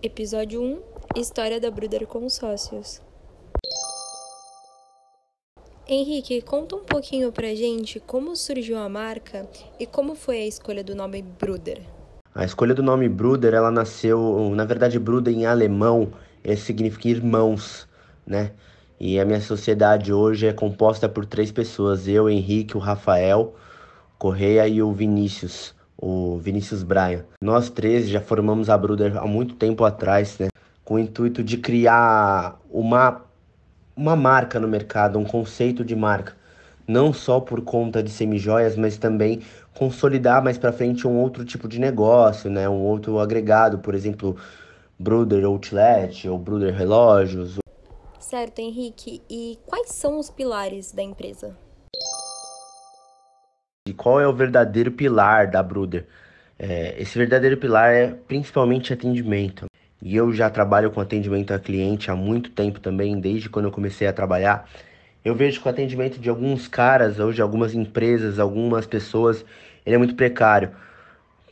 [0.00, 0.80] Episódio 1
[1.16, 3.02] História da Bruder com os sócios.
[5.88, 10.84] Henrique, conta um pouquinho pra gente como surgiu a marca e como foi a escolha
[10.84, 11.80] do nome Bruder.
[12.32, 16.12] A escolha do nome Bruder, ela nasceu, na verdade, Bruder em alemão
[16.56, 17.88] significa irmãos,
[18.24, 18.52] né?
[19.00, 23.56] E a minha sociedade hoje é composta por três pessoas: eu, Henrique, o Rafael
[24.16, 27.24] Correia e o Vinícius o Vinícius Bryan.
[27.42, 30.48] Nós três já formamos a Bruder há muito tempo atrás, né?
[30.84, 33.22] Com o intuito de criar uma,
[33.96, 36.36] uma marca no mercado, um conceito de marca.
[36.86, 39.42] Não só por conta de semijoias, mas também
[39.74, 42.68] consolidar mais para frente um outro tipo de negócio, né?
[42.68, 44.36] Um outro agregado, por exemplo,
[44.98, 47.58] Bruder Outlet ou Bruder Relógios.
[48.18, 49.20] Certo, Henrique.
[49.28, 51.54] E quais são os pilares da empresa?
[53.98, 56.06] Qual é o verdadeiro pilar da Bruder?
[56.56, 59.66] É, esse verdadeiro pilar é principalmente atendimento.
[60.00, 63.72] E eu já trabalho com atendimento a cliente há muito tempo também, desde quando eu
[63.72, 64.70] comecei a trabalhar.
[65.24, 69.44] Eu vejo que o atendimento de alguns caras, ou de algumas empresas, algumas pessoas,
[69.84, 70.70] ele é muito precário.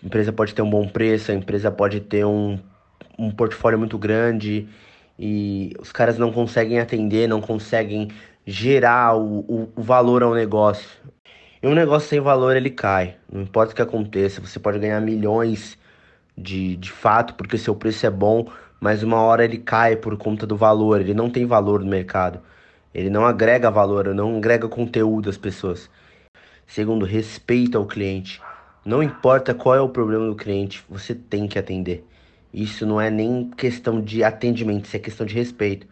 [0.01, 2.61] A empresa pode ter um bom preço, a empresa pode ter um,
[3.19, 4.69] um portfólio muito grande
[5.19, 8.09] e os caras não conseguem atender, não conseguem
[8.47, 10.89] gerar o, o, o valor ao negócio.
[11.67, 13.17] Um negócio sem valor ele cai.
[13.29, 15.77] Não importa o que aconteça, você pode ganhar milhões
[16.39, 20.47] de, de fato porque seu preço é bom, mas uma hora ele cai por conta
[20.47, 21.01] do valor.
[21.01, 22.39] Ele não tem valor no mercado.
[22.95, 25.91] Ele não agrega valor, não agrega conteúdo às pessoas.
[26.69, 28.41] Segundo, respeito ao cliente.
[28.85, 32.07] Não importa qual é o problema do cliente, você tem que atender.
[32.55, 35.89] Isso não é nem questão de atendimento, isso é questão de respeito.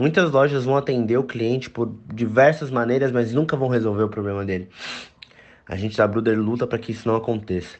[0.00, 4.46] Muitas lojas vão atender o cliente por diversas maneiras, mas nunca vão resolver o problema
[4.46, 4.70] dele.
[5.70, 7.78] A gente da Bruder luta para que isso não aconteça.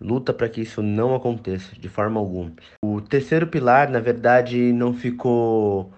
[0.00, 2.52] Luta para que isso não aconteça de forma alguma.
[2.82, 5.92] O terceiro pilar, na verdade, não ficou.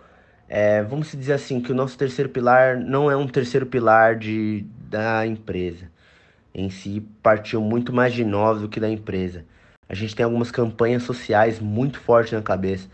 [0.49, 4.67] É, vamos dizer assim, que o nosso terceiro pilar não é um terceiro pilar de,
[4.89, 5.89] da empresa.
[6.53, 9.45] Em si, partiu muito mais de nós do que da empresa.
[9.89, 12.89] A gente tem algumas campanhas sociais muito fortes na cabeça.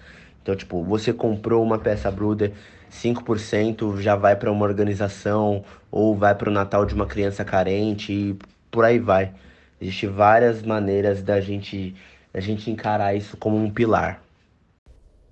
[0.47, 2.53] Então, tipo, você comprou uma peça Bruder,
[2.89, 8.13] 5% já vai para uma organização ou vai para o Natal de uma criança carente
[8.13, 8.39] e
[8.71, 9.35] por aí vai.
[9.81, 11.97] Existem várias maneiras da gente,
[12.33, 14.23] da gente encarar isso como um pilar.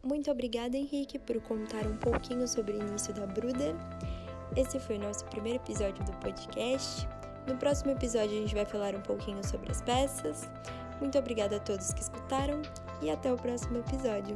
[0.03, 3.73] Muito obrigada, Henrique, por contar um pouquinho sobre o início da Bruder.
[4.57, 7.07] Esse foi o nosso primeiro episódio do podcast.
[7.47, 10.51] No próximo episódio, a gente vai falar um pouquinho sobre as peças.
[11.01, 12.63] Muito obrigada a todos que escutaram
[13.01, 14.35] e até o próximo episódio.